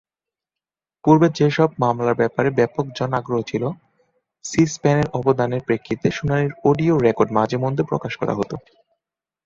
[1.05, 3.69] পূর্বে যে সব মামলার ব্যাপারে ব্যাপক জন-আগ্রহ ছিলো
[4.45, 8.55] সি-স্প্যান এর আবেদনের প্রেক্ষিতে শুনানির অডিও রেকর্ড মাঝে মধ্যে প্রকাশ করা হতো।